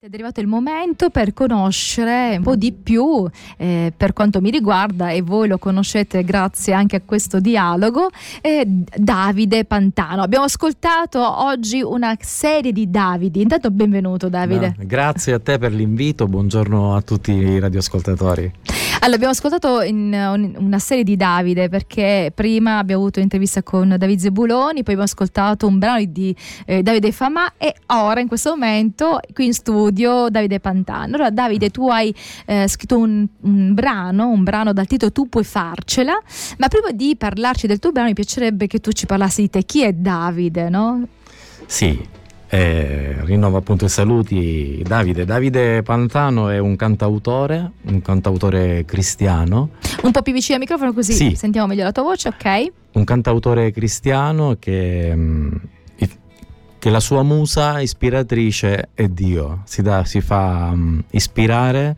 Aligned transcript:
È 0.00 0.06
arrivato 0.06 0.38
il 0.38 0.46
momento 0.46 1.10
per 1.10 1.34
conoscere 1.34 2.36
un 2.36 2.44
po' 2.44 2.54
di 2.54 2.70
più 2.70 3.28
eh, 3.56 3.92
per 3.96 4.12
quanto 4.12 4.40
mi 4.40 4.48
riguarda 4.48 5.10
e 5.10 5.22
voi 5.22 5.48
lo 5.48 5.58
conoscete 5.58 6.22
grazie 6.22 6.72
anche 6.72 6.94
a 6.94 7.00
questo 7.04 7.40
dialogo, 7.40 8.08
eh, 8.40 8.62
Davide 8.64 9.64
Pantano. 9.64 10.22
Abbiamo 10.22 10.44
ascoltato 10.44 11.18
oggi 11.42 11.82
una 11.82 12.16
serie 12.20 12.70
di 12.70 12.88
Davidi. 12.88 13.42
Intanto 13.42 13.72
benvenuto 13.72 14.28
Davide. 14.28 14.76
No, 14.78 14.84
grazie 14.86 15.32
a 15.32 15.40
te 15.40 15.58
per 15.58 15.72
l'invito, 15.72 16.28
buongiorno 16.28 16.94
a 16.94 17.02
tutti 17.02 17.32
i 17.32 17.58
radioascoltatori. 17.58 18.52
Allora, 19.00 19.14
abbiamo 19.14 19.32
ascoltato 19.32 19.80
in, 19.82 20.54
una 20.58 20.78
serie 20.80 21.04
di 21.04 21.14
Davide 21.14 21.68
perché 21.68 22.32
prima 22.34 22.78
abbiamo 22.78 23.02
avuto 23.02 23.20
un'intervista 23.20 23.62
con 23.62 23.94
Davide 23.96 24.18
Zebuloni, 24.18 24.82
poi 24.82 24.94
abbiamo 24.94 25.04
ascoltato 25.04 25.68
un 25.68 25.78
brano 25.78 26.04
di 26.04 26.34
eh, 26.66 26.82
Davide 26.82 27.12
Famà 27.12 27.52
e 27.58 27.74
ora 27.86 28.18
in 28.18 28.26
questo 28.26 28.50
momento 28.50 29.20
qui 29.32 29.46
in 29.46 29.54
studio 29.54 30.28
Davide 30.28 30.58
Pantano. 30.58 31.14
Allora 31.14 31.30
Davide 31.30 31.70
tu 31.70 31.88
hai 31.88 32.12
eh, 32.46 32.66
scritto 32.66 32.98
un, 32.98 33.24
un, 33.42 33.72
brano, 33.72 34.30
un 34.30 34.42
brano 34.42 34.72
dal 34.72 34.86
titolo 34.88 35.12
Tu 35.12 35.28
puoi 35.28 35.44
farcela, 35.44 36.20
ma 36.58 36.66
prima 36.66 36.90
di 36.90 37.14
parlarci 37.16 37.68
del 37.68 37.78
tuo 37.78 37.92
brano 37.92 38.08
mi 38.08 38.14
piacerebbe 38.14 38.66
che 38.66 38.80
tu 38.80 38.90
ci 38.90 39.06
parlassi 39.06 39.42
di 39.42 39.50
te. 39.50 39.62
Chi 39.62 39.82
è 39.82 39.92
Davide, 39.92 40.68
no? 40.68 41.06
Sì, 41.66 41.96
eh, 42.50 43.16
rinnovo 43.24 43.58
appunto 43.58 43.84
i 43.84 43.88
saluti 43.88 44.82
Davide. 44.86 45.24
Davide 45.24 45.82
Pantano 45.82 46.48
è 46.48 46.58
un 46.58 46.76
cantautore, 46.76 47.72
un 47.82 48.00
cantautore 48.00 48.84
cristiano. 48.86 49.70
Un 50.02 50.12
po' 50.12 50.22
più 50.22 50.32
vicino 50.32 50.54
al 50.54 50.60
microfono 50.60 50.92
così 50.92 51.12
sì. 51.12 51.34
sentiamo 51.34 51.66
meglio 51.66 51.84
la 51.84 51.92
tua 51.92 52.04
voce, 52.04 52.28
ok? 52.28 52.72
Un 52.92 53.04
cantautore 53.04 53.70
cristiano 53.70 54.56
che, 54.58 55.12
mm, 55.14 55.52
che 56.78 56.90
la 56.90 57.00
sua 57.00 57.22
musa 57.22 57.80
ispiratrice 57.80 58.90
è 58.94 59.08
Dio, 59.08 59.62
si, 59.64 59.82
da, 59.82 60.04
si 60.04 60.20
fa 60.20 60.70
um, 60.72 61.02
ispirare 61.10 61.96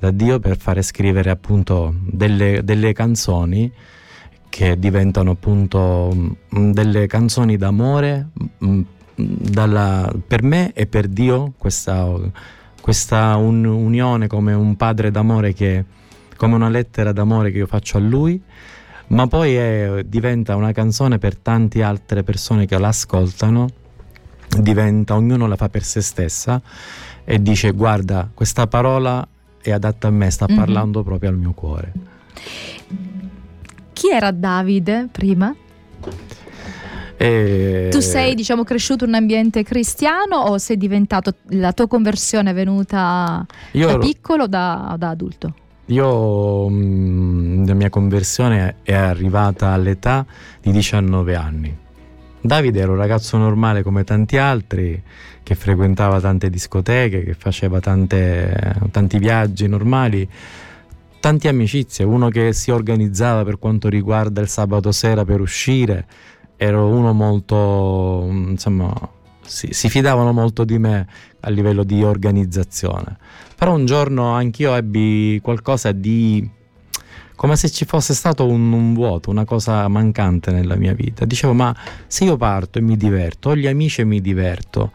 da 0.00 0.10
Dio 0.10 0.40
per 0.40 0.56
fare 0.56 0.82
scrivere 0.82 1.30
appunto 1.30 1.94
delle, 2.00 2.64
delle 2.64 2.92
canzoni 2.92 3.70
che 4.48 4.78
diventano 4.78 5.30
appunto 5.30 5.78
um, 6.48 6.72
delle 6.72 7.06
canzoni 7.06 7.56
d'amore 7.56 8.30
dalla, 9.22 10.12
per 10.26 10.42
me 10.42 10.72
e 10.72 10.86
per 10.86 11.08
Dio 11.08 11.52
questa, 11.56 12.08
questa 12.80 13.36
un, 13.36 13.64
unione 13.64 14.26
come 14.26 14.52
un 14.52 14.76
padre 14.76 15.10
d'amore 15.10 15.52
che 15.52 15.84
come 16.36 16.54
una 16.54 16.68
lettera 16.68 17.12
d'amore 17.12 17.50
che 17.50 17.58
io 17.58 17.66
faccio 17.66 17.98
a 17.98 18.00
lui 18.00 18.40
ma 19.08 19.26
poi 19.26 19.54
è, 19.54 20.04
diventa 20.06 20.56
una 20.56 20.72
canzone 20.72 21.18
per 21.18 21.36
tante 21.36 21.82
altre 21.82 22.22
persone 22.22 22.66
che 22.66 22.78
l'ascoltano 22.78 23.68
diventa 24.58 25.14
ognuno 25.14 25.46
la 25.46 25.56
fa 25.56 25.68
per 25.68 25.84
se 25.84 26.00
stessa 26.00 26.60
e 27.24 27.40
dice 27.40 27.70
guarda 27.70 28.28
questa 28.32 28.66
parola 28.66 29.26
è 29.60 29.70
adatta 29.70 30.08
a 30.08 30.10
me 30.10 30.30
sta 30.30 30.46
mm-hmm. 30.48 30.58
parlando 30.58 31.02
proprio 31.02 31.30
al 31.30 31.36
mio 31.36 31.52
cuore 31.52 31.92
chi 33.92 34.10
era 34.10 34.32
Davide 34.32 35.08
prima? 35.12 35.54
E... 37.22 37.88
Tu 37.92 38.00
sei 38.00 38.34
diciamo 38.34 38.64
cresciuto 38.64 39.04
in 39.04 39.10
un 39.10 39.14
ambiente 39.14 39.62
cristiano 39.62 40.38
o 40.38 40.58
sei 40.58 40.76
diventato, 40.76 41.34
la 41.50 41.72
tua 41.72 41.86
conversione 41.86 42.50
è 42.50 42.52
venuta 42.52 43.46
Io 43.72 43.86
da 43.86 43.92
ero... 43.92 44.00
piccolo 44.00 44.42
o 44.42 44.46
da, 44.48 44.96
da, 44.98 45.10
adulto? 45.10 45.54
Io, 45.86 46.68
mm, 46.68 47.64
la 47.64 47.74
mia 47.74 47.90
conversione 47.90 48.78
è 48.82 48.94
arrivata 48.94 49.68
all'età 49.68 50.26
di 50.60 50.72
19 50.72 51.36
anni. 51.36 51.78
Davide 52.40 52.80
era 52.80 52.90
un 52.90 52.96
ragazzo 52.96 53.36
normale 53.36 53.84
come 53.84 54.02
tanti 54.02 54.36
altri, 54.36 55.00
che 55.44 55.54
frequentava 55.54 56.18
tante 56.18 56.50
discoteche, 56.50 57.22
che 57.22 57.34
faceva 57.34 57.78
tante, 57.78 58.74
tanti 58.90 59.18
viaggi 59.18 59.68
normali, 59.68 60.28
tante 61.20 61.46
amicizie, 61.46 62.04
uno 62.04 62.30
che 62.30 62.52
si 62.52 62.72
organizzava 62.72 63.44
per 63.44 63.60
quanto 63.60 63.88
riguarda 63.88 64.40
il 64.40 64.48
sabato 64.48 64.90
sera 64.90 65.24
per 65.24 65.40
uscire, 65.40 66.04
ero 66.62 66.86
uno 66.86 67.12
molto, 67.12 68.24
insomma, 68.28 68.94
si, 69.40 69.68
si, 69.72 69.88
fidavano 69.88 70.32
molto 70.32 70.64
di 70.64 70.78
me 70.78 71.08
a 71.40 71.50
livello 71.50 71.82
di 71.82 72.04
organizzazione. 72.04 73.16
Però 73.56 73.74
un 73.74 73.84
giorno 73.84 74.32
anch'io 74.32 74.72
ebbi 74.76 75.40
qualcosa 75.42 75.90
di... 75.90 76.48
come 77.34 77.56
se 77.56 77.68
ci 77.68 77.84
fosse 77.84 78.14
stato 78.14 78.46
un, 78.46 78.72
un 78.72 78.94
vuoto, 78.94 79.30
una 79.30 79.44
cosa 79.44 79.88
mancante 79.88 80.52
nella 80.52 80.76
mia 80.76 80.94
vita. 80.94 81.24
Dicevo, 81.24 81.52
ma 81.52 81.76
se 82.06 82.24
io 82.24 82.36
parto 82.36 82.78
e 82.78 82.80
mi 82.80 82.96
diverto, 82.96 83.50
ho 83.50 83.56
gli 83.56 83.66
amici 83.66 84.02
e 84.02 84.04
mi 84.04 84.20
diverto, 84.20 84.92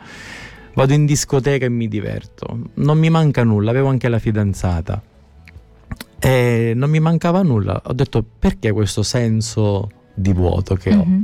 vado 0.74 0.94
in 0.94 1.06
discoteca 1.06 1.66
e 1.66 1.70
mi 1.70 1.90
diverto, 1.90 2.60
non 2.76 2.98
mi 2.98 3.10
manca 3.10 3.44
nulla, 3.44 3.72
avevo 3.72 3.90
anche 3.90 4.08
la 4.08 4.20
fidanzata. 4.20 5.02
E 6.18 6.72
non 6.74 6.90
mi 6.90 7.02
mancava 7.02 7.42
nulla. 7.42 7.82
Ho 7.84 7.94
detto 7.94 8.24
perché 8.40 8.72
questo 8.72 9.04
senso 9.04 9.90
di 10.14 10.32
vuoto 10.32 10.76
che 10.76 10.94
ho? 10.96 11.06
Mm-hmm. 11.06 11.24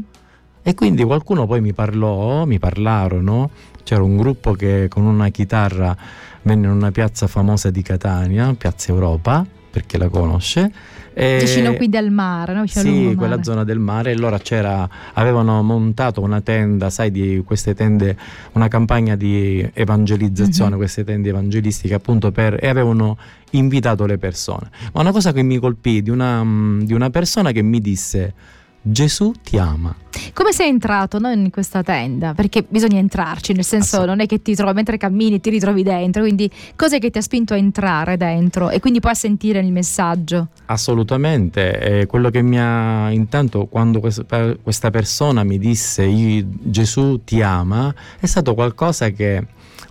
E 0.63 0.74
quindi 0.75 1.03
qualcuno 1.03 1.46
poi 1.46 1.59
mi 1.59 1.74
parlò, 1.74 2.46
mi 2.46 2.57
parlarono, 2.57 3.50
c'era 3.84 4.01
un 4.01 4.16
gruppo 4.16 4.53
che 4.53 4.88
con 4.90 5.03
una 5.03 5.28
chitarra 5.28 5.96
venne 6.44 6.68
in 6.68 6.72
una 6.72 6.91
piazza 6.91 7.28
famosa 7.28 7.69
di 7.69 7.81
Catania, 7.81 8.53
Piazza 8.57 8.91
Europa, 8.91 9.46
perché 9.69 9.97
la 9.97 10.07
conosce. 10.07 10.72
E 11.13 11.38
Vicino 11.40 11.74
qui 11.74 11.90
del 11.90 12.12
mare, 12.12 12.53
no? 12.53 12.62
Vicino 12.62 12.84
sì, 12.84 13.13
quella 13.16 13.35
mare. 13.35 13.44
zona 13.44 13.63
del 13.66 13.79
mare. 13.79 14.12
E 14.12 14.13
allora 14.13 14.40
c'era, 14.40 14.88
avevano 15.13 15.62
montato 15.63 16.22
una 16.22 16.40
tenda, 16.40 16.90
sai, 16.90 17.12
di 17.12 17.44
queste 17.45 17.75
tende, 17.75 18.18
una 18.53 18.69
campagna 18.69 19.16
di 19.16 19.69
evangelizzazione, 19.74 20.69
mm-hmm. 20.69 20.80
queste 20.80 21.03
tende 21.03 21.30
evangelistiche 21.30 21.94
appunto 21.94 22.31
per, 22.31 22.57
e 22.62 22.68
avevano 22.68 23.18
invitato 23.51 24.06
le 24.06 24.18
persone. 24.18 24.69
Ma 24.94 25.01
una 25.01 25.12
cosa 25.12 25.34
che 25.34 25.44
mi 25.44 25.57
colpì 25.59 26.01
di 26.01 26.09
una, 26.09 26.41
di 26.81 26.94
una 26.94 27.09
persona 27.09 27.51
che 27.51 27.62
mi 27.62 27.80
disse 27.80 28.34
Gesù 28.81 29.34
ti 29.44 29.57
ama. 29.57 29.94
Come 30.34 30.51
sei 30.51 30.69
entrato 30.69 31.19
no, 31.19 31.31
in 31.31 31.50
questa 31.50 31.84
tenda? 31.84 32.34
Perché 32.34 32.66
bisogna 32.68 32.97
entrarci, 32.97 33.53
nel 33.53 33.63
senso 33.63 34.06
non 34.06 34.19
è 34.19 34.25
che 34.25 34.41
ti 34.41 34.56
trovi 34.56 34.74
mentre 34.74 34.97
cammini 34.97 35.40
ti 35.40 35.50
ritrovi 35.50 35.84
dentro, 35.84 36.22
quindi 36.22 36.50
cos'è 36.75 37.00
che 37.00 37.09
ti 37.09 37.18
ha 37.18 37.22
spinto 37.22 37.53
a 37.53 37.57
entrare 37.57 38.18
dentro 38.18 38.69
e 38.69 38.79
quindi 38.79 39.00
poi 39.00 39.12
a 39.12 39.16
sentire 39.16 39.59
il 39.59 39.72
messaggio? 39.72 40.47
Assolutamente, 40.66 41.79
eh, 41.79 42.06
quello 42.06 42.29
che 42.29 42.41
mi 42.41 42.59
ha 42.59 43.12
intanto 43.12 43.66
quando 43.66 44.00
questa 44.00 44.90
persona 44.90 45.44
mi 45.44 45.57
disse 45.57 46.01
Gesù 46.45 47.22
ti 47.24 47.41
ama 47.41 47.94
è 48.19 48.25
stato 48.25 48.53
qualcosa 48.53 49.09
che 49.09 49.45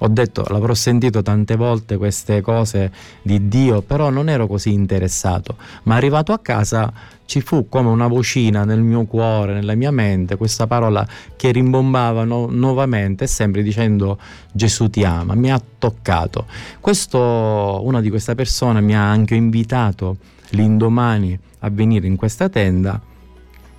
ho 0.05 0.09
detto, 0.09 0.45
l'avrò 0.49 0.75
sentito 0.75 1.23
tante 1.23 1.55
volte 1.55 1.97
queste 1.97 2.41
cose 2.41 2.91
di 3.23 3.47
Dio, 3.47 3.83
però 3.83 4.11
non 4.11 4.29
ero 4.29 4.49
così 4.49 4.73
interessato. 4.73 5.57
Ma 5.85 5.95
arrivato 5.95 6.33
a 6.33 6.41
casa 6.41 6.93
ci 7.25 7.41
fu 7.41 7.69
come 7.69 7.89
una 7.89 8.09
vocina 8.09 8.65
nel 8.65 8.81
mio 8.81 9.05
cuore, 9.05 9.55
nella 9.55 9.77
mia 9.77 9.93
mente, 9.93 10.12
questa 10.37 10.67
parola 10.67 11.07
che 11.37 11.51
rimbombava 11.51 12.25
no, 12.25 12.47
nuovamente, 12.51 13.27
sempre 13.27 13.63
dicendo 13.63 14.19
Gesù 14.53 14.89
ti 14.89 15.05
ama, 15.05 15.35
mi 15.35 15.51
ha 15.51 15.61
toccato. 15.79 16.47
Questo, 16.81 17.81
una 17.83 18.01
di 18.01 18.11
queste 18.11 18.35
persone 18.35 18.81
mi 18.81 18.95
ha 18.95 19.11
anche 19.11 19.35
invitato 19.35 20.17
l'indomani 20.51 21.39
a 21.61 21.71
venire 21.71 22.07
in 22.07 22.17
questa 22.17 22.49
tenda 22.49 23.01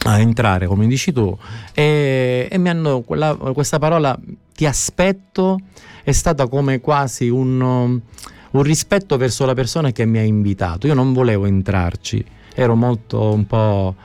a 0.05 0.19
entrare, 0.19 0.67
come 0.67 0.85
dici 0.88 1.13
tu, 1.13 1.35
e, 1.73 2.47
e 2.50 2.57
mi 2.57 2.69
hanno 2.69 3.01
quella, 3.01 3.35
questa 3.35 3.79
parola 3.79 4.17
ti 4.53 4.65
aspetto 4.65 5.59
è 6.03 6.11
stata 6.11 6.47
come 6.47 6.81
quasi 6.81 7.29
un, 7.29 7.61
un 7.61 8.63
rispetto 8.63 9.17
verso 9.17 9.45
la 9.45 9.53
persona 9.53 9.91
che 9.91 10.05
mi 10.05 10.17
ha 10.17 10.23
invitato. 10.23 10.88
Io 10.88 10.94
non 10.94 11.13
volevo 11.13 11.45
entrarci, 11.45 12.23
ero 12.53 12.75
molto 12.75 13.33
un 13.33 13.47
po' 13.47 13.95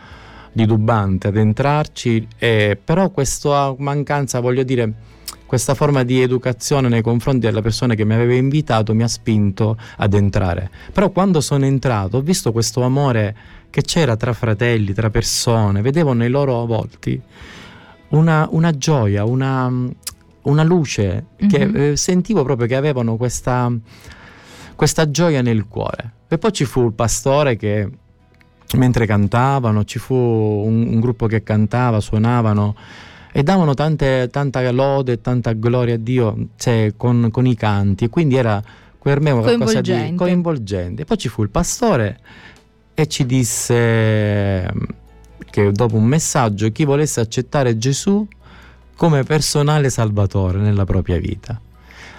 titubante 0.54 1.28
ad 1.28 1.36
entrarci, 1.36 2.26
eh, 2.38 2.78
però 2.82 3.10
questa 3.10 3.74
mancanza, 3.78 4.40
voglio 4.40 4.62
dire, 4.62 4.92
questa 5.48 5.74
forma 5.74 6.02
di 6.02 6.20
educazione 6.20 6.88
nei 6.88 7.00
confronti 7.00 7.46
della 7.46 7.62
persona 7.62 7.94
che 7.94 8.04
mi 8.04 8.12
aveva 8.12 8.34
invitato 8.34 8.94
mi 8.94 9.02
ha 9.02 9.08
spinto 9.08 9.78
ad 9.96 10.12
entrare. 10.12 10.70
Però 10.92 11.08
quando 11.08 11.40
sono 11.40 11.64
entrato 11.64 12.18
ho 12.18 12.20
visto 12.20 12.52
questo 12.52 12.82
amore 12.82 13.34
che 13.70 13.80
c'era 13.80 14.14
tra 14.16 14.34
fratelli, 14.34 14.92
tra 14.92 15.08
persone, 15.08 15.80
vedevo 15.80 16.12
nei 16.12 16.28
loro 16.28 16.66
volti 16.66 17.20
una, 18.08 18.46
una 18.50 18.72
gioia, 18.72 19.24
una, 19.24 19.72
una 20.42 20.62
luce 20.62 21.26
che 21.36 21.66
mm-hmm. 21.66 21.92
eh, 21.92 21.96
sentivo 21.96 22.42
proprio 22.42 22.66
che 22.66 22.76
avevano 22.76 23.16
questa, 23.16 23.72
questa 24.74 25.10
gioia 25.10 25.40
nel 25.40 25.66
cuore. 25.66 26.12
E 26.28 26.36
poi 26.36 26.52
ci 26.52 26.66
fu 26.66 26.84
il 26.86 26.92
pastore 26.92 27.56
che 27.56 27.88
mentre 28.76 29.06
cantavano, 29.06 29.84
ci 29.84 29.98
fu 29.98 30.14
un, 30.14 30.86
un 30.86 31.00
gruppo 31.00 31.26
che 31.26 31.42
cantava, 31.42 32.00
suonavano 32.00 32.74
e 33.32 33.42
davano 33.42 33.74
tante, 33.74 34.28
tanta 34.30 34.70
lode 34.70 35.12
e 35.12 35.20
tanta 35.20 35.52
gloria 35.52 35.94
a 35.94 35.98
Dio 35.98 36.48
cioè, 36.56 36.92
con, 36.96 37.28
con, 37.30 37.46
i 37.46 37.54
canti. 37.54 38.04
E 38.04 38.08
quindi 38.08 38.36
era 38.36 38.62
per 39.00 39.20
me 39.20 39.32
qualcosa 39.32 39.80
di 39.80 40.14
coinvolgente. 40.14 41.04
Poi 41.04 41.16
ci 41.16 41.28
fu 41.28 41.42
il 41.42 41.48
pastore 41.48 42.20
e 42.92 43.06
ci 43.06 43.24
disse 43.24 44.70
che 45.50 45.72
dopo 45.72 45.96
un 45.96 46.04
messaggio 46.04 46.70
chi 46.70 46.84
volesse 46.84 47.20
accettare 47.20 47.78
Gesù 47.78 48.26
come 48.96 49.22
personale 49.22 49.88
salvatore 49.88 50.58
nella 50.58 50.84
propria 50.84 51.18
vita. 51.18 51.58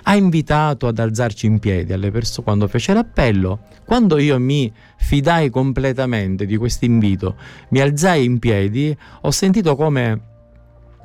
Ha 0.09 0.15
invitato 0.15 0.87
ad 0.87 0.97
alzarci 0.97 1.45
in 1.45 1.59
piedi 1.59 1.93
alle 1.93 2.09
persone 2.09 2.43
quando 2.43 2.67
fece 2.67 2.93
l'appello. 2.93 3.59
Quando 3.85 4.17
io 4.17 4.39
mi 4.39 4.71
fidai 4.97 5.51
completamente 5.51 6.47
di 6.47 6.57
questo 6.57 6.85
invito, 6.85 7.35
mi 7.69 7.79
alzai 7.79 8.25
in 8.25 8.39
piedi, 8.39 8.95
ho 9.21 9.29
sentito 9.29 9.75
come 9.75 10.21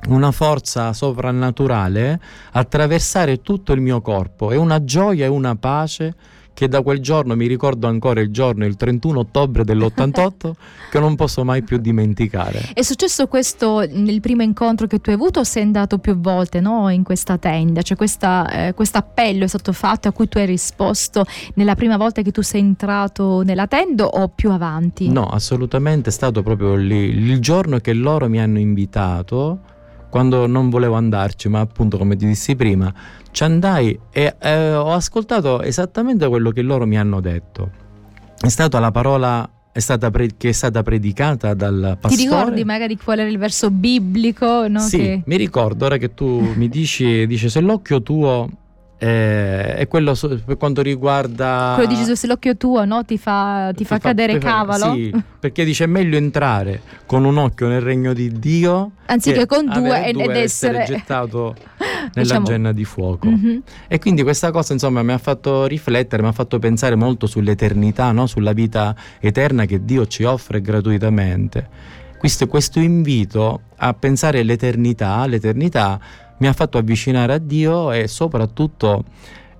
una 0.07 0.31
forza 0.31 0.91
sovrannaturale 0.91 2.19
attraversare 2.51 3.41
tutto 3.41 3.73
il 3.73 3.81
mio 3.81 4.01
corpo 4.01 4.51
e 4.51 4.55
una 4.55 4.83
gioia 4.83 5.25
e 5.25 5.29
una 5.29 5.55
pace 5.55 6.15
che 6.55 6.69
da 6.69 6.81
quel 6.81 7.01
giorno 7.01 7.35
mi 7.35 7.47
ricordo 7.47 7.85
ancora 7.85 8.21
il 8.21 8.31
giorno, 8.31 8.65
il 8.65 8.77
31 8.77 9.19
ottobre 9.19 9.65
dell'88, 9.65 10.51
che 10.89 10.99
non 10.99 11.15
posso 11.15 11.43
mai 11.43 11.63
più 11.63 11.77
dimenticare. 11.77 12.71
È 12.73 12.81
successo 12.81 13.27
questo 13.27 13.85
nel 13.85 14.21
primo 14.21 14.41
incontro 14.41 14.87
che 14.87 14.99
tu 14.99 15.09
hai 15.09 15.15
avuto 15.15 15.41
o 15.41 15.43
sei 15.43 15.63
andato 15.63 15.97
più 15.97 16.17
volte 16.17 16.61
no, 16.61 16.87
in 16.89 17.03
questa 17.03 17.37
tenda? 17.37 17.81
Cioè 17.81 17.97
questo 17.97 18.25
eh, 18.25 18.73
appello 18.93 19.43
è 19.43 19.47
stato 19.47 19.73
fatto 19.73 20.07
a 20.07 20.13
cui 20.13 20.29
tu 20.29 20.37
hai 20.37 20.45
risposto 20.45 21.25
nella 21.55 21.75
prima 21.75 21.97
volta 21.97 22.21
che 22.21 22.31
tu 22.31 22.41
sei 22.41 22.61
entrato 22.61 23.41
nella 23.41 23.67
tenda 23.67 24.05
o 24.05 24.29
più 24.29 24.49
avanti? 24.49 25.09
No, 25.09 25.27
assolutamente 25.27 26.07
è 26.09 26.13
stato 26.13 26.41
proprio 26.41 26.75
lì, 26.75 27.09
il 27.09 27.39
giorno 27.41 27.79
che 27.79 27.91
loro 27.91 28.29
mi 28.29 28.39
hanno 28.39 28.59
invitato 28.59 29.73
quando 30.09 30.47
non 30.47 30.69
volevo 30.69 30.95
andarci, 30.95 31.49
ma 31.49 31.59
appunto 31.59 31.97
come 31.97 32.15
ti 32.15 32.25
dissi 32.25 32.55
prima, 32.55 32.93
ci 33.31 33.43
andai 33.43 33.99
e 34.11 34.35
eh, 34.39 34.73
ho 34.73 34.93
ascoltato 34.93 35.61
esattamente 35.61 36.27
quello 36.27 36.51
che 36.51 36.61
loro 36.61 36.85
mi 36.85 36.97
hanno 36.97 37.19
detto. 37.19 37.69
È 38.39 38.49
stata 38.49 38.79
la 38.79 38.91
parola 38.91 39.49
è 39.75 39.79
stata 39.79 40.09
pre- 40.09 40.37
che 40.37 40.49
è 40.49 40.51
stata 40.53 40.83
predicata 40.83 41.53
dal 41.53 41.97
pastore. 41.99 42.15
Ti 42.15 42.29
ricordi 42.29 42.63
magari 42.63 42.95
qual 42.95 43.19
era 43.19 43.27
il 43.27 43.37
verso 43.37 43.69
biblico? 43.69 44.69
No? 44.69 44.79
Sì, 44.79 44.97
che... 44.97 45.21
mi 45.25 45.35
ricordo 45.35 45.83
ora 45.83 45.97
che 45.97 46.13
tu 46.13 46.39
mi 46.55 46.69
dici, 46.69 47.27
dice 47.27 47.49
se 47.49 47.59
l'occhio 47.59 48.01
tuo 48.01 48.49
eh, 48.97 49.75
e 49.77 49.87
quello 49.87 50.15
su, 50.15 50.41
per 50.43 50.57
quanto 50.57 50.81
riguarda. 50.81 51.73
Quello 51.75 51.89
di 51.89 51.95
Gesù, 51.95 52.13
se 52.13 52.27
l'occhio 52.27 52.55
tuo 52.55 52.85
no, 52.85 53.03
ti 53.03 53.17
fa, 53.17 53.69
ti 53.71 53.77
ti 53.77 53.85
fa, 53.85 53.95
fa 53.95 54.09
cadere 54.09 54.37
cavalo. 54.37 54.93
Sì, 54.93 55.13
perché 55.39 55.65
dice: 55.65 55.83
è 55.83 55.87
meglio 55.87 56.17
entrare 56.17 56.81
con 57.05 57.25
un 57.25 57.37
occhio 57.37 57.67
nel 57.67 57.81
regno 57.81 58.13
di 58.13 58.39
Dio 58.39 58.91
anziché 59.07 59.45
con 59.45 59.65
due, 59.65 60.05
ed 60.05 60.19
essere, 60.19 60.39
essere 60.39 60.83
gettato 60.97 61.55
nella 61.77 62.09
diciamo, 62.13 62.45
genna 62.45 62.71
di 62.71 62.85
fuoco. 62.85 63.27
Mm-hmm. 63.27 63.57
E 63.87 63.99
quindi 63.99 64.23
questa 64.23 64.51
cosa, 64.51 64.73
insomma, 64.73 65.03
mi 65.03 65.11
ha 65.11 65.17
fatto 65.17 65.65
riflettere, 65.65 66.21
mi 66.21 66.29
ha 66.29 66.33
fatto 66.33 66.59
pensare 66.59 66.95
molto 66.95 67.27
sull'eternità, 67.27 68.11
no? 68.11 68.27
sulla 68.27 68.53
vita 68.53 68.95
eterna 69.19 69.65
che 69.65 69.83
Dio 69.83 70.07
ci 70.07 70.23
offre 70.23 70.61
gratuitamente. 70.61 71.67
Questo, 72.17 72.47
questo 72.47 72.79
invito 72.79 73.61
a 73.75 73.93
pensare 73.93 74.39
all'eternità, 74.39 75.17
all'eternità 75.17 75.99
mi 76.37 76.47
ha 76.47 76.53
fatto 76.53 76.77
avvicinare 76.77 77.33
a 77.33 77.37
Dio 77.37 77.91
e 77.91 78.07
soprattutto 78.07 79.03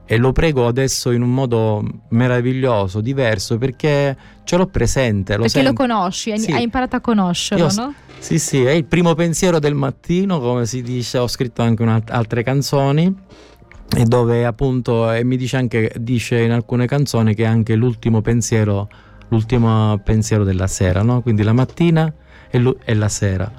e 0.08 0.18
lo 0.18 0.32
prego 0.32 0.68
adesso 0.68 1.10
in 1.10 1.24
un 1.24 1.34
modo 1.34 1.84
meraviglioso, 2.10 3.02
diverso, 3.02 3.58
perché 3.58 4.16
ce 4.44 4.56
l'ho 4.56 4.68
presente. 4.68 5.34
Lo 5.34 5.44
perché 5.44 5.64
sento. 5.64 5.70
lo 5.70 5.76
conosci, 5.76 6.32
hai, 6.32 6.40
sì. 6.40 6.62
imparato 6.62 6.96
a 6.96 7.00
conoscerlo, 7.00 7.66
Io, 7.66 7.74
no? 7.76 7.94
Sì, 8.20 8.38
sì, 8.38 8.64
è 8.64 8.72
il 8.72 8.86
primo 8.86 9.16
pensiero 9.16 9.58
del 9.58 9.74
mattino, 9.74 10.40
come 10.40 10.68
si 10.68 10.84
dice, 10.84 11.18
ho 11.18 11.28
scritto 11.28 11.64
anche 11.64 11.84
altre 12.10 12.44
canzoni 12.44 13.14
e 13.96 14.04
dove 14.04 14.46
appunto 14.46 15.12
e 15.12 15.24
mi 15.24 15.38
dice 15.38 15.58
anche 15.58 15.92
dice 16.00 16.42
in 16.42 16.52
alcune 16.52 16.88
canzoni 16.88 17.36
che 17.36 17.44
è 17.44 17.46
anche 17.46 17.76
l'ultimo 17.76 18.20
pensiero 18.20 18.90
l'ultimo 19.28 20.00
pensiero 20.04 20.44
della 20.44 20.66
sera 20.66 21.04
no? 21.04 21.22
quindi 21.22 21.44
la 21.44 21.54
mattina 21.54 22.12
e, 22.50 22.60
lo, 22.60 22.78
e 22.84 22.94
la 22.94 23.10
sera. 23.10 23.52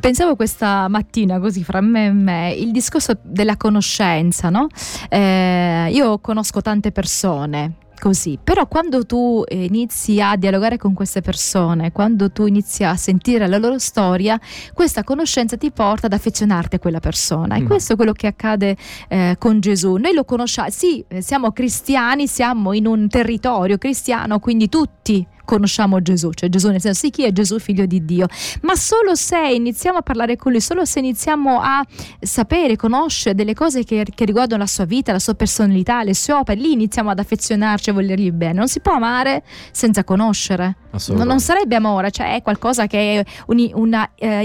Pensavo 0.00 0.36
questa 0.36 0.88
mattina 0.88 1.38
così 1.38 1.64
fra 1.64 1.80
me 1.80 2.06
e 2.06 2.12
me 2.12 2.52
il 2.52 2.72
discorso 2.72 3.18
della 3.22 3.56
conoscenza, 3.56 4.50
no? 4.50 4.68
Eh, 5.08 5.88
io 5.92 6.18
conosco 6.18 6.60
tante 6.60 6.92
persone 6.92 7.84
così. 7.98 8.38
Però 8.42 8.66
quando 8.66 9.04
tu 9.04 9.42
eh, 9.46 9.64
inizi 9.64 10.20
a 10.20 10.36
dialogare 10.36 10.76
con 10.76 10.94
queste 10.94 11.20
persone, 11.20 11.92
quando 11.92 12.30
tu 12.30 12.46
inizi 12.46 12.84
a 12.84 12.94
sentire 12.96 13.46
la 13.46 13.58
loro 13.58 13.78
storia, 13.78 14.38
questa 14.72 15.02
conoscenza 15.02 15.56
ti 15.56 15.70
porta 15.70 16.06
ad 16.06 16.12
affezionarti 16.12 16.76
a 16.76 16.78
quella 16.78 17.00
persona. 17.00 17.56
E 17.56 17.62
mm. 17.62 17.66
questo 17.66 17.94
è 17.94 17.96
quello 17.96 18.12
che 18.12 18.26
accade 18.26 18.76
eh, 19.08 19.36
con 19.38 19.60
Gesù. 19.60 19.96
Noi 19.96 20.14
lo 20.14 20.24
conosciamo, 20.24 20.70
sì, 20.70 21.04
siamo 21.18 21.52
cristiani, 21.52 22.26
siamo 22.26 22.72
in 22.72 22.86
un 22.86 23.08
territorio 23.08 23.78
cristiano, 23.78 24.38
quindi 24.38 24.68
tutti 24.68 25.26
conosciamo 25.46 26.02
Gesù, 26.02 26.30
cioè 26.32 26.50
Gesù 26.50 26.68
nel 26.68 26.82
senso 26.82 27.00
sì 27.00 27.10
chi 27.10 27.24
è 27.24 27.32
Gesù 27.32 27.58
figlio 27.58 27.86
di 27.86 28.04
Dio, 28.04 28.26
ma 28.62 28.74
solo 28.76 29.14
se 29.14 29.38
iniziamo 29.38 29.96
a 29.96 30.02
parlare 30.02 30.36
con 30.36 30.52
lui, 30.52 30.60
solo 30.60 30.84
se 30.84 30.98
iniziamo 30.98 31.60
a 31.62 31.82
sapere, 32.20 32.76
conoscere 32.76 33.34
delle 33.34 33.54
cose 33.54 33.84
che, 33.84 34.04
che 34.14 34.24
riguardano 34.26 34.60
la 34.60 34.68
sua 34.68 34.84
vita, 34.84 35.12
la 35.12 35.18
sua 35.18 35.32
personalità, 35.34 36.02
le 36.02 36.14
sue 36.14 36.34
opere, 36.34 36.60
lì 36.60 36.72
iniziamo 36.72 37.08
ad 37.08 37.18
affezionarci, 37.18 37.88
a 37.88 37.92
volergli 37.94 38.30
bene. 38.30 38.52
Non 38.52 38.68
si 38.68 38.80
può 38.80 38.92
amare 38.92 39.42
senza 39.70 40.04
conoscere. 40.04 40.76
Non 41.24 41.40
sarebbe 41.40 41.74
amore, 41.74 42.10
cioè 42.10 42.34
è 42.34 42.42
qualcosa 42.42 42.86
che 42.86 43.20
è 43.20 43.24
un, 43.46 43.70
una 43.74 44.10
eh, 44.14 44.44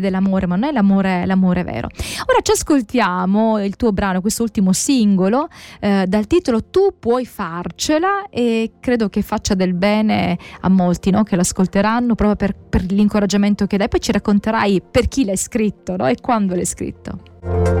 dell'amore, 0.00 0.46
ma 0.46 0.56
non 0.56 0.68
è 0.68 0.72
l'amore, 0.72 1.26
l'amore 1.26 1.64
vero. 1.64 1.88
Ora 2.26 2.40
ci 2.42 2.52
ascoltiamo 2.52 3.62
il 3.62 3.76
tuo 3.76 3.92
brano, 3.92 4.20
questo 4.20 4.42
ultimo 4.42 4.72
singolo, 4.72 5.48
eh, 5.80 6.04
dal 6.06 6.26
titolo 6.26 6.64
Tu 6.64 6.94
puoi 6.98 7.26
farcela 7.26 8.28
e 8.30 8.72
credo 8.80 9.08
che 9.08 9.22
faccia 9.22 9.54
del 9.54 9.74
bene 9.74 10.38
a 10.60 10.68
molti 10.68 11.10
no? 11.10 11.22
che 11.22 11.36
l'ascolteranno 11.36 12.14
proprio 12.14 12.36
per, 12.36 12.56
per, 12.56 12.90
l'incoraggiamento 12.90 13.66
che 13.66 13.76
dai. 13.76 13.88
Poi 13.88 14.00
ci 14.00 14.12
racconterai 14.12 14.82
per 14.88 15.08
chi 15.08 15.24
l'hai 15.24 15.36
scritto 15.36 15.96
no? 15.96 16.06
e 16.06 16.16
quando 16.20 16.54
l'hai 16.54 16.66
scritto. 16.66 17.79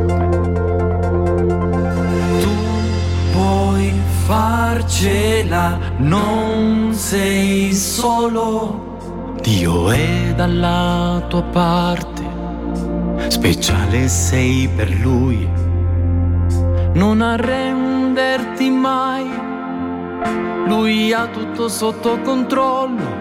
Farcela, 4.30 5.76
non 5.96 6.94
sei 6.94 7.72
solo. 7.72 9.34
Dio 9.42 9.90
è 9.90 10.32
dalla 10.36 11.20
tua 11.28 11.42
parte, 11.42 12.22
speciale 13.26 14.06
sei 14.06 14.68
per 14.68 14.88
Lui. 15.00 15.48
Non 16.92 17.20
arrenderti 17.22 18.70
mai 18.70 19.48
lui 20.66 21.12
ha 21.12 21.26
tutto 21.26 21.68
sotto 21.68 22.20
controllo. 22.20 23.18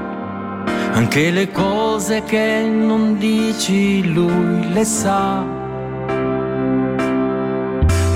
Anche 0.92 1.32
le 1.32 1.50
cose 1.50 2.22
che 2.24 2.62
non 2.70 3.18
dici, 3.18 4.14
lui 4.14 4.72
le 4.72 4.86
sa. 4.86 5.59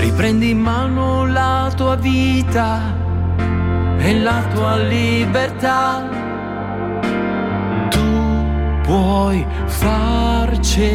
Riprendi 0.04 0.50
in 0.50 0.58
mano 0.58 1.24
la 1.26 1.72
tua 1.74 1.96
vita 1.96 2.94
e 3.96 4.20
la 4.20 4.42
tua 4.52 4.76
libertà. 4.76 6.06
Tu 7.88 8.80
puoi 8.82 9.46
farcela. 9.64 10.92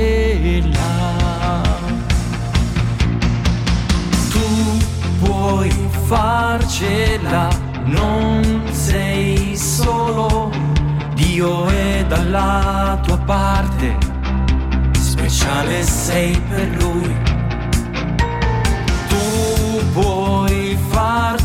Tu 4.30 4.78
puoi 5.24 5.72
farcela 6.06 7.48
non 7.86 8.62
sei 8.70 9.58
solo, 9.58 10.52
Dio 11.16 11.66
è 11.66 12.06
dalla 12.08 13.00
tua 13.02 13.18
parte, 13.18 13.98
speciale 14.92 15.82
sei 15.82 16.40
per 16.48 16.68
Lui. 16.84 17.49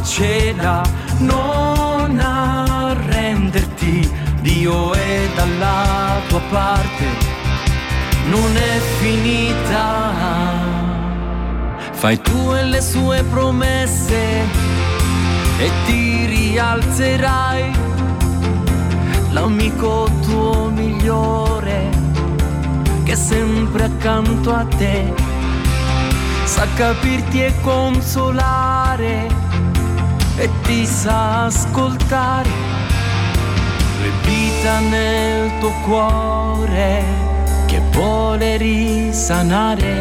Farcela, 0.05 0.83
non 1.21 2.19
arrenderti, 2.21 4.09
Dio 4.43 4.93
è 4.93 5.29
dalla 5.35 6.21
tua 6.29 6.41
parte, 6.51 7.07
non 8.29 8.55
è 8.55 8.79
finita. 9.01 10.13
Fai 11.93 12.21
tu 12.21 12.53
e 12.53 12.65
le 12.65 12.83
sue 12.83 13.23
promesse 13.25 14.43
e 15.59 15.71
ti 15.87 16.27
rialzerai, 16.27 17.73
l'amico 19.31 20.11
tuo 20.21 20.69
migliore 20.69 22.03
che 23.05 23.13
è 23.13 23.17
sempre 23.17 23.85
accanto 23.85 24.53
a 24.53 24.67
te, 24.67 25.15
sa 26.45 26.67
capirti 26.75 27.43
e 27.43 27.55
consolare 27.63 29.45
e 30.37 30.51
ti 30.63 30.85
sa 30.87 31.45
ascoltare, 31.45 32.51
vita 34.25 34.79
nel 34.81 35.59
tuo 35.61 35.71
cuore 35.85 37.05
che 37.67 37.81
vuole 37.93 38.57
risanare, 38.57 39.99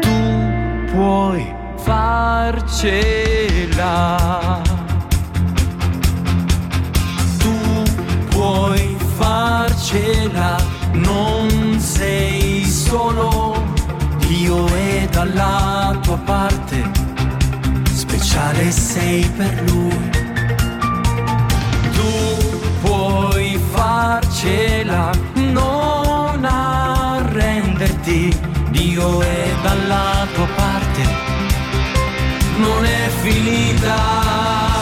tu 0.00 0.10
puoi 0.92 1.54
farcela. 1.76 2.92
Tu 7.38 7.54
puoi 8.30 8.96
farcela, 9.16 10.56
non 10.92 11.78
sei 11.78 12.64
solo, 12.64 13.62
Dio 14.18 14.66
è 14.66 15.06
dalla 15.10 15.96
tua 16.02 16.16
parte, 16.18 16.93
speciale 18.54 18.70
sei 18.70 19.24
per 19.36 19.62
lui. 19.70 20.10
Tu 21.92 22.12
puoi 22.82 23.60
farcela, 23.72 25.10
non 25.34 26.44
arrenderti, 26.44 28.36
Dio 28.70 29.20
è 29.20 29.52
dalla 29.62 30.26
tua 30.34 30.46
parte, 30.54 31.02
non 32.58 32.84
è 32.84 33.08
finita. 33.22 34.73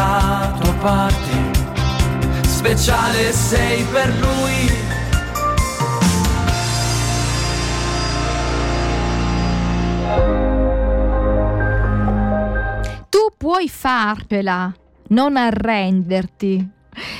Dalla 0.00 0.56
tua 0.58 0.72
parte, 0.80 2.46
speciale 2.46 3.32
sei 3.32 3.84
per 3.84 4.08
lui. 4.18 4.68
Tu 13.10 13.18
puoi 13.36 13.68
farcela, 13.68 14.72
non 15.08 15.36
arrenderti. 15.36 16.70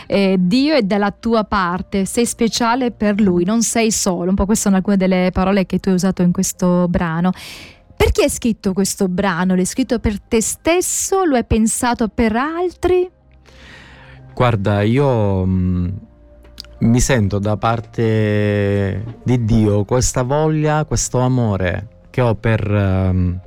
Eh, 0.06 0.36
Dio 0.38 0.74
è 0.74 0.82
dalla 0.82 1.10
tua 1.10 1.44
parte, 1.44 2.06
sei 2.06 2.24
speciale 2.24 2.90
per 2.90 3.20
Lui, 3.20 3.44
non 3.44 3.62
sei 3.62 3.90
solo. 3.92 4.30
Un 4.30 4.36
po' 4.36 4.46
queste 4.46 4.64
sono 4.64 4.76
alcune 4.76 4.96
delle 4.96 5.30
parole 5.32 5.66
che 5.66 5.78
tu 5.78 5.90
hai 5.90 5.94
usato 5.94 6.22
in 6.22 6.32
questo 6.32 6.88
brano. 6.88 7.30
Perché 8.00 8.22
hai 8.22 8.30
scritto 8.30 8.72
questo 8.72 9.08
brano? 9.08 9.54
L'hai 9.54 9.66
scritto 9.66 9.98
per 9.98 10.18
te 10.22 10.40
stesso? 10.40 11.22
Lo 11.24 11.36
hai 11.36 11.44
pensato 11.44 12.08
per 12.08 12.34
altri? 12.34 13.06
Guarda, 14.32 14.80
io 14.80 15.44
mh, 15.44 16.00
mi 16.78 16.98
sento 16.98 17.38
da 17.38 17.58
parte 17.58 19.04
di 19.22 19.44
Dio 19.44 19.84
questa 19.84 20.22
voglia, 20.22 20.86
questo 20.86 21.18
amore 21.18 22.06
che 22.08 22.22
ho 22.22 22.34
per, 22.36 22.74
ehm, 22.74 23.38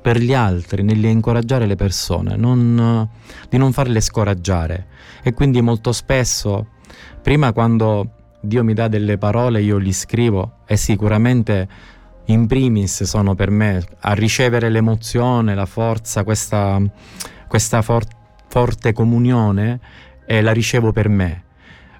per 0.00 0.18
gli 0.18 0.34
altri, 0.34 0.84
nell'incoraggiare 0.84 1.66
le 1.66 1.74
persone, 1.74 2.36
non, 2.36 3.08
di 3.48 3.58
non 3.58 3.72
farle 3.72 4.00
scoraggiare. 4.00 4.86
E 5.24 5.34
quindi 5.34 5.60
molto 5.60 5.90
spesso, 5.90 6.68
prima 7.20 7.52
quando 7.52 8.10
Dio 8.40 8.62
mi 8.62 8.72
dà 8.72 8.86
delle 8.86 9.18
parole, 9.18 9.62
io 9.62 9.78
li 9.78 9.92
scrivo 9.92 10.58
e 10.64 10.76
sicuramente 10.76 11.94
in 12.26 12.46
primis 12.46 13.04
sono 13.04 13.34
per 13.34 13.50
me 13.50 13.82
a 14.00 14.12
ricevere 14.14 14.68
l'emozione, 14.68 15.54
la 15.54 15.66
forza, 15.66 16.24
questa, 16.24 16.80
questa 17.46 17.82
for- 17.82 18.06
forte 18.48 18.92
comunione 18.92 19.80
e 20.26 20.40
la 20.40 20.52
ricevo 20.52 20.92
per 20.92 21.08
me. 21.08 21.42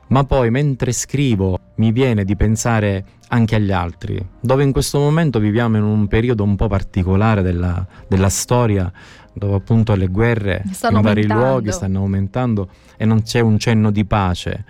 Ma 0.08 0.24
poi 0.24 0.50
mentre 0.50 0.92
scrivo 0.92 1.58
mi 1.76 1.90
viene 1.90 2.24
di 2.24 2.36
pensare 2.36 3.04
anche 3.28 3.56
agli 3.56 3.72
altri, 3.72 4.24
dove 4.40 4.62
in 4.62 4.70
questo 4.70 4.98
momento 4.98 5.40
viviamo 5.40 5.76
in 5.76 5.82
un 5.82 6.06
periodo 6.06 6.44
un 6.44 6.54
po' 6.54 6.68
particolare 6.68 7.42
della, 7.42 7.84
della 8.06 8.28
storia, 8.28 8.90
dove 9.32 9.56
appunto 9.56 9.94
le 9.96 10.06
guerre 10.06 10.62
Stanno 10.70 10.98
in 10.98 11.02
vari 11.02 11.22
aumentando. 11.22 11.48
luoghi 11.48 11.72
stanno 11.72 11.98
aumentando 11.98 12.68
e 12.96 13.04
non 13.04 13.22
c'è 13.22 13.40
un 13.40 13.58
cenno 13.58 13.90
di 13.90 14.04
pace, 14.04 14.64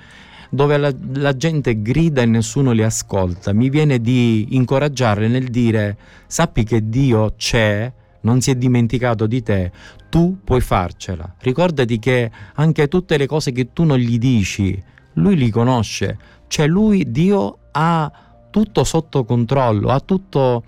dove 0.50 0.76
la, 0.76 0.92
la 1.14 1.36
gente 1.36 1.80
grida 1.82 2.22
e 2.22 2.26
nessuno 2.26 2.72
li 2.72 2.82
ascolta. 2.82 3.52
Mi 3.52 3.70
viene 3.70 4.00
di 4.00 4.48
incoraggiarle 4.50 5.28
nel 5.28 5.48
dire 5.48 5.96
sappi 6.26 6.64
che 6.64 6.88
Dio 6.88 7.34
c'è, 7.36 7.92
non 8.22 8.40
si 8.40 8.50
è 8.50 8.54
dimenticato 8.54 9.26
di 9.26 9.42
te, 9.42 9.70
tu 10.08 10.38
puoi 10.44 10.60
farcela. 10.60 11.34
Ricordati 11.38 11.98
che 11.98 12.30
anche 12.54 12.88
tutte 12.88 13.16
le 13.16 13.26
cose 13.26 13.52
che 13.52 13.72
tu 13.72 13.84
non 13.84 13.98
gli 13.98 14.18
dici, 14.18 14.82
lui 15.14 15.36
li 15.36 15.50
conosce. 15.50 16.18
Cioè 16.48 16.66
lui, 16.66 17.10
Dio, 17.10 17.58
ha 17.72 18.10
tutto 18.50 18.84
sotto 18.84 19.24
controllo, 19.24 19.88
ha 19.88 20.00
tutto 20.00 20.64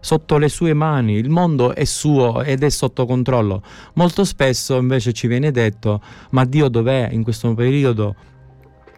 sotto 0.00 0.38
le 0.38 0.48
sue 0.48 0.72
mani, 0.72 1.14
il 1.14 1.28
mondo 1.28 1.74
è 1.74 1.84
suo 1.84 2.42
ed 2.42 2.62
è 2.62 2.70
sotto 2.70 3.06
controllo. 3.06 3.62
Molto 3.94 4.24
spesso 4.24 4.76
invece 4.76 5.12
ci 5.12 5.26
viene 5.26 5.50
detto, 5.50 6.00
ma 6.30 6.44
Dio 6.44 6.68
dov'è 6.68 7.10
in 7.12 7.22
questo 7.22 7.54
periodo? 7.54 8.16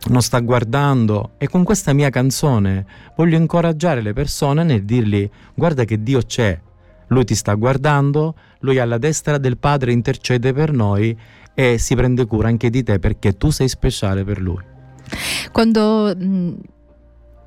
Non 0.04 0.20
sta 0.20 0.40
guardando 0.40 1.32
e 1.38 1.48
con 1.48 1.62
questa 1.62 1.92
mia 1.92 2.10
canzone 2.10 2.86
voglio 3.16 3.36
incoraggiare 3.36 4.02
le 4.02 4.12
persone 4.12 4.64
nel 4.64 4.84
dirgli 4.84 5.28
guarda 5.54 5.84
che 5.84 6.02
Dio 6.02 6.20
c'è, 6.22 6.58
lui 7.08 7.24
ti 7.24 7.34
sta 7.34 7.54
guardando, 7.54 8.34
lui 8.60 8.78
alla 8.78 8.98
destra 8.98 9.38
del 9.38 9.58
Padre 9.58 9.92
intercede 9.92 10.52
per 10.52 10.72
noi 10.72 11.16
e 11.54 11.78
si 11.78 11.94
prende 11.94 12.26
cura 12.26 12.48
anche 12.48 12.68
di 12.68 12.82
te 12.82 12.98
perché 12.98 13.36
tu 13.36 13.50
sei 13.50 13.68
speciale 13.68 14.24
per 14.24 14.40
lui. 14.40 14.64
Quando 15.52 16.14
mh, 16.16 16.54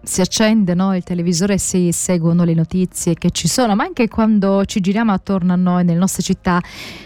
si 0.05 0.21
accende 0.21 0.74
no, 0.74 0.95
il 0.95 1.03
televisore 1.03 1.55
e 1.55 1.57
si 1.57 1.91
seguono 1.91 2.43
le 2.43 2.53
notizie 2.53 3.15
che 3.15 3.31
ci 3.31 3.47
sono, 3.47 3.75
ma 3.75 3.83
anche 3.83 4.07
quando 4.07 4.63
ci 4.65 4.79
giriamo 4.79 5.12
attorno 5.12 5.53
a 5.53 5.55
noi 5.55 5.83
nelle 5.83 6.00
nostre 6.00 6.24
città, 6.24 6.62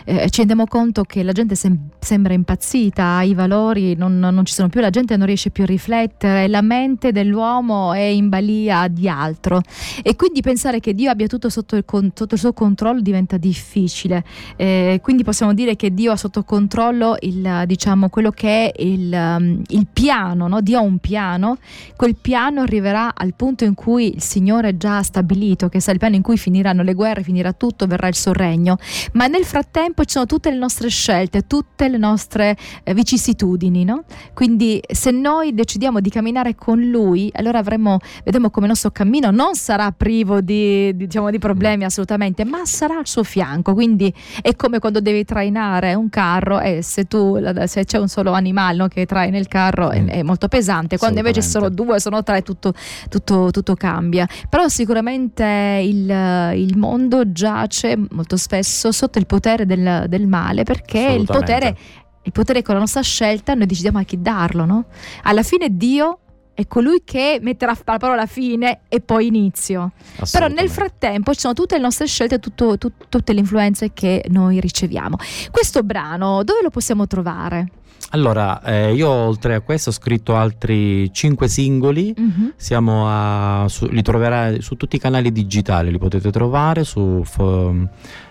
eh, 0.06 0.30
ci 0.30 0.40
rendiamo 0.40 0.66
conto 0.66 1.04
che 1.04 1.24
la 1.24 1.32
gente 1.32 1.56
sem- 1.56 1.78
sembra 2.00 2.34
impazzita, 2.34 3.22
i 3.22 3.34
valori 3.34 3.96
non, 3.96 4.20
non 4.20 4.46
ci 4.46 4.54
sono 4.54 4.70
più, 4.70 4.82
la 4.82 4.90
gente 4.90 5.16
non 5.18 5.26
riesce 5.26 5.50
più 5.50 5.64
a 5.64 5.66
riflettere, 5.66 6.48
la 6.48 6.62
mente 6.62 7.12
dell'uomo 7.12 7.94
è 7.94 8.02
in 8.02 8.30
balia 8.30 8.88
di 8.88 9.08
altro 9.08 9.62
e 10.04 10.16
quindi 10.16 10.42
pensare 10.42 10.80
che 10.80 10.94
Dio 10.94 11.10
abbia 11.10 11.28
tutto 11.28 11.50
sotto 11.50 11.76
il, 11.76 11.86
con- 11.86 12.12
sotto 12.14 12.34
il 12.36 12.40
suo 12.40 12.54
controllo 12.54 13.02
diventa 13.02 13.38
difficile. 13.38 14.24
Eh, 14.56 15.00
quindi 15.02 15.24
possiamo 15.24 15.54
dire 15.54 15.76
che 15.76 15.94
Dio 15.94 16.12
ha 16.12 16.18
sotto 16.18 16.44
controllo 16.44 17.16
il, 17.22 17.64
diciamo, 17.66 18.10
quello 18.10 18.32
che 18.32 18.72
è 18.72 18.82
il, 18.82 19.12
um, 19.12 19.62
il 19.68 19.88
piano, 19.92 20.48
no? 20.48 20.62
Dio 20.62 20.80
ha 20.80 20.82
un 20.82 20.98
piano, 20.98 21.58
quel 21.96 22.16
piano 22.16 22.62
arriverà 22.62 22.89
al 22.98 23.34
punto 23.36 23.64
in 23.64 23.76
cui 23.76 24.14
il 24.16 24.22
Signore 24.22 24.76
già 24.76 24.98
ha 24.98 25.04
stabilito, 25.04 25.70
che 25.70 25.80
sarà 25.80 25.94
il 25.94 26.00
piano 26.00 26.16
in 26.16 26.22
cui 26.22 26.38
finiranno 26.38 26.82
le 26.84 26.94
guerre, 26.94 27.24
finirà 27.24 27.54
tutto, 27.54 27.86
verrà 27.86 28.08
il 28.08 28.16
suo 28.16 28.34
regno, 28.34 28.78
ma 29.14 29.28
nel 29.28 29.46
frattempo 29.46 30.04
ci 30.04 30.14
sono 30.14 30.26
tutte 30.26 30.50
le 30.50 30.58
nostre 30.58 30.90
scelte, 30.90 31.48
tutte 31.48 31.88
le 31.88 31.98
nostre 31.98 32.58
eh, 32.84 32.94
vicissitudini, 32.94 33.84
no? 33.84 34.04
Quindi 34.34 34.82
se 34.92 35.12
noi 35.12 35.54
decidiamo 35.54 36.00
di 36.00 36.10
camminare 36.10 36.56
con 36.56 36.82
Lui, 36.82 37.30
allora 37.34 37.60
avremo, 37.60 38.00
vedremo 38.24 38.50
come 38.50 38.66
il 38.66 38.72
nostro 38.72 38.92
cammino 38.92 39.32
non 39.32 39.56
sarà 39.56 39.92
privo 39.92 40.42
di, 40.42 40.96
di, 40.96 41.06
diciamo, 41.06 41.30
di 41.30 41.40
problemi 41.40 41.84
assolutamente, 41.84 42.46
ma 42.46 42.66
sarà 42.66 42.98
al 42.98 43.08
suo 43.08 43.24
fianco, 43.24 43.74
quindi 43.74 44.14
è 44.42 44.56
come 44.56 44.80
quando 44.80 45.00
devi 45.00 45.24
trainare 45.24 45.94
un 45.94 46.10
carro 46.10 46.60
e 46.60 46.82
se 46.82 47.06
tu 47.06 47.40
se 47.66 47.86
c'è 47.86 48.00
un 48.00 48.08
solo 48.08 48.32
animale 48.32 48.78
no, 48.78 48.88
che 48.88 49.06
traina 49.06 49.38
il 49.38 49.48
carro 49.48 49.92
è, 49.92 50.00
Mm. 50.00 50.08
è 50.08 50.24
molto 50.24 50.48
pesante, 50.48 50.98
quando 50.98 51.20
invece 51.20 51.42
sono 51.42 51.70
due, 51.70 52.00
sono 52.00 52.24
tre, 52.24 52.42
tutto, 52.42 52.74
tutto, 53.10 53.52
tutto 53.52 53.76
cambia. 53.76 54.28
Però 54.50 54.68
sicuramente 54.68 55.80
il, 55.84 56.10
il 56.56 56.78
mondo 56.78 57.32
giace 57.32 57.98
molto 58.12 58.38
spesso 58.38 58.92
sotto 58.92 59.20
il 59.20 59.26
potere 59.26 59.66
del, 59.66 60.06
del 60.08 60.28
male 60.28 60.64
perché 60.64 61.00
il 61.00 61.26
potere, 61.26 61.76
il 62.24 62.32
potere 62.32 62.62
con 62.62 62.76
la 62.76 62.82
nostra 62.82 63.02
scelta 63.02 63.54
noi 63.54 63.66
decidiamo 63.66 64.00
a 64.00 64.04
chi 64.04 64.22
darlo, 64.22 64.66
no? 64.66 64.86
Alla 65.24 65.44
fine 65.44 65.68
Dio 65.76 66.20
è 66.60 66.68
colui 66.68 67.04
che 67.06 67.40
metterà 67.42 67.74
la 67.86 67.98
parola 67.98 68.26
fine 68.26 68.82
e 68.90 69.00
poi 69.00 69.28
inizio. 69.28 69.94
Però 70.30 70.50
nel 70.50 70.70
frattempo 70.70 71.34
ci 71.34 71.40
sono 71.40 71.54
tutte 71.54 71.76
le 71.76 71.82
nostre 71.82 72.06
scelte, 72.06 72.40
tutto- 72.40 72.78
tut- 72.78 73.06
tutte 73.08 73.32
le 73.32 73.40
influenze 73.40 73.94
che 73.94 74.26
noi 74.28 74.60
riceviamo. 74.60 75.16
Questo 75.52 75.84
brano 75.84 76.44
dove 76.44 76.62
lo 76.62 76.70
possiamo 76.70 77.08
trovare? 77.08 77.72
Allora, 78.12 78.62
eh, 78.64 78.94
io 78.94 79.08
oltre 79.08 79.54
a 79.54 79.60
questo 79.62 79.90
ho 79.90 79.94
scritto 79.94 80.36
altri 80.36 81.14
cinque 81.14 81.48
singoli. 81.48 82.14
Mhm. 82.18 82.54
Siamo 82.56 83.06
a, 83.08 83.66
su- 83.68 83.88
li 83.88 84.02
troverai 84.02 84.62
su 84.62 84.76
tutti 84.76 84.96
i 84.96 85.00
canali 85.00 85.32
digitali, 85.32 85.92
li 85.92 86.00
potete 86.00 86.32
trovare 86.32 86.84
su, 86.84 87.22
f- 87.24 87.88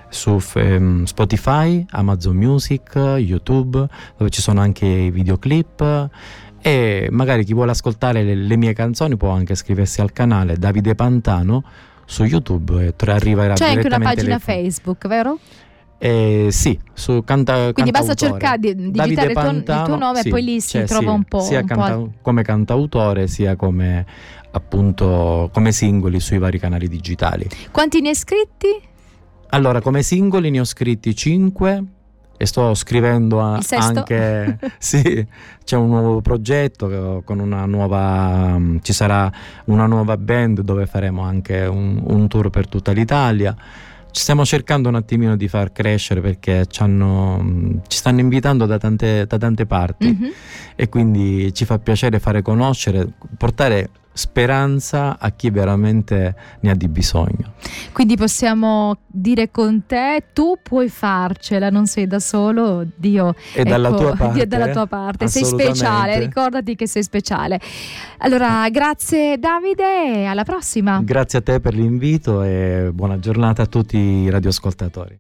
su 0.09 0.39
f- 0.41 0.57
ehm, 0.57 1.05
Spotify, 1.05 1.85
Amazon 1.91 2.35
Music, 2.37 2.93
YouTube, 3.19 3.87
dove 4.17 4.31
ci 4.31 4.41
sono 4.43 4.61
anche 4.61 4.85
i 4.87 5.11
videoclip. 5.13 6.09
E 6.61 7.07
magari 7.13 7.45
chi 7.45 7.55
vuole 7.55 7.71
ascoltare 7.71 8.25
le, 8.25 8.35
le 8.35 8.57
mie 8.57 8.73
canzoni 8.73 9.17
può 9.17 9.31
anche 9.31 9.53
iscriversi 9.53 10.01
al 10.01 10.11
canale 10.13 10.57
Davide 10.57 10.97
Pantano 10.97 11.63
su 12.05 12.25
YouTube 12.25 12.85
e 12.85 12.95
arriverà 13.11 13.55
C'è 13.55 13.69
anche 13.75 13.87
una 13.87 14.01
pagina 14.01 14.35
le- 14.35 14.41
Facebook, 14.41 15.07
vero? 15.07 15.39
Eh, 16.01 16.49
sì, 16.51 16.79
su 16.93 17.25
canta, 17.25 17.73
Quindi 17.73 17.91
basta 17.91 18.15
cercare 18.15 18.59
di 18.59 18.91
digitare 18.93 19.09
il 19.09 19.17
tuo, 19.17 19.51
il 19.51 19.63
tuo 19.65 19.75
Pantano, 19.75 19.97
nome 19.97 20.21
sì, 20.21 20.29
e 20.29 20.31
poi 20.31 20.43
lì 20.45 20.61
si 20.61 20.69
cioè, 20.71 20.85
trova 20.85 21.11
sì, 21.11 21.17
un 21.17 21.25
po'. 21.25 21.41
sia 21.41 21.59
un 21.61 21.67
po' 21.67 21.75
canta- 21.75 22.09
come 22.23 22.43
cantautore 22.43 23.27
sia 23.27 23.57
come 23.57 24.07
appunto 24.51 25.51
come 25.53 25.73
singoli 25.73 26.21
sui 26.21 26.39
vari 26.39 26.59
canali 26.61 26.89
digitali. 26.89 27.49
Quanti 27.73 28.01
ne 28.01 28.11
hai 28.11 28.15
scritti? 28.15 28.69
Allora, 29.51 29.81
come 29.81 30.03
singoli 30.03 30.51
ne 30.51 30.61
ho 30.61 30.65
scritti 30.65 31.15
5 31.17 31.85
e 32.37 32.47
sto 32.47 32.73
scrivendo 32.75 33.41
a- 33.41 33.61
anche 33.71 34.59
sì, 34.79 35.27
c'è 35.65 35.77
un 35.77 35.89
nuovo 35.89 36.21
progetto 36.21 37.23
con 37.25 37.41
una 37.41 37.65
nuova 37.67 38.57
mm, 38.57 38.77
ci 38.83 38.93
sarà 38.93 39.31
una 39.65 39.87
nuova 39.87 40.17
band 40.17 40.61
dove 40.61 40.87
faremo 40.87 41.23
anche 41.23 41.63
un, 41.65 42.01
un 42.07 42.29
tour 42.29 42.51
per 42.51 42.69
tutta 42.69 42.93
l'Italia. 42.93 43.57
Ci 44.11 44.23
stiamo 44.23 44.45
cercando 44.45 44.89
un 44.89 44.95
attimino 44.97 45.37
di 45.37 45.49
far 45.49 45.71
crescere 45.71 46.21
perché 46.21 46.67
ci, 46.67 46.83
hanno- 46.83 47.39
mm, 47.43 47.77
ci 47.87 47.99
stanno 47.99 48.21
invitando 48.21 48.67
da 48.67 48.79
tante, 48.79 49.27
da 49.27 49.39
tante 49.39 49.67
parti 49.67 50.09
Mhm. 50.09 50.31
e 50.77 50.89
quindi 50.89 51.53
ci 51.55 51.65
fa 51.65 51.79
piacere 51.79 52.19
fare 52.19 52.43
conoscere, 52.43 53.07
portare 53.37 53.91
speranza 54.19 55.17
a 55.17 55.31
chi 55.31 55.49
veramente 55.49 56.35
ne 56.59 56.71
ha 56.71 56.75
di 56.75 56.89
bisogno. 56.89 57.53
Quindi 57.93 58.17
possiamo 58.17 58.97
dire 59.07 59.53
con 59.53 59.85
te, 59.87 60.25
tu 60.33 60.59
puoi 60.61 60.89
farcela, 60.89 61.71
non 61.71 61.87
sei 61.87 62.09
da 62.09 62.19
solo, 62.19 62.85
Dio 62.97 63.37
dalla 63.63 63.89
ecco, 63.89 63.97
tua 63.97 64.17
parte. 64.17 64.35
Dio 64.35 64.43
è 64.43 64.47
dalla 64.47 64.71
tua 64.71 64.87
parte, 64.89 65.29
sei 65.29 65.45
speciale, 65.45 66.19
ricordati 66.19 66.75
che 66.75 66.89
sei 66.89 67.05
speciale. 67.05 67.61
Allora, 68.19 68.69
grazie 68.71 69.39
Davide, 69.39 70.27
alla 70.27 70.43
prossima. 70.43 71.01
Grazie 71.01 71.39
a 71.39 71.43
te 71.43 71.61
per 71.61 71.75
l'invito 71.75 72.43
e 72.43 72.91
buona 72.93 73.21
giornata 73.21 73.63
a 73.63 73.67
tutti 73.67 73.97
i 73.97 74.31
radioascoltatori. 74.31 75.17